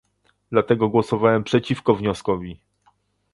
Dlatego 0.51 0.89
głosowałem 0.89 1.43
przeciwko 1.43 1.95
wnioskowi 1.95 2.59